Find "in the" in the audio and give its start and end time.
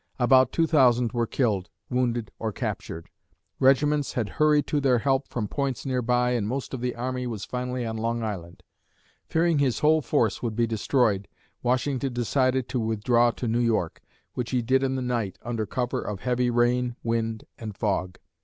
14.81-15.03